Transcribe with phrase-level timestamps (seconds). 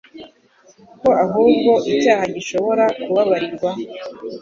[1.01, 3.69] ko ahubwo icyaha gishobora kubabarirwa